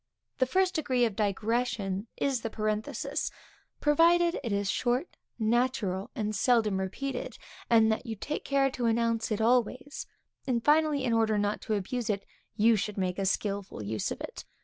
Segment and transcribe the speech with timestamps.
[0.39, 3.29] The first degree of digression is the parenthesis;
[3.79, 7.37] provided it is short, natural, and seldom repeated;
[7.69, 10.07] and that you take care to announce it always;
[10.47, 12.25] and finally, in order not to abuse it,
[12.57, 14.43] you should make a skilful use of it.